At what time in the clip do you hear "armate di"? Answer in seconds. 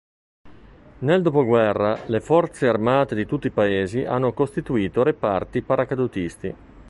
2.67-3.27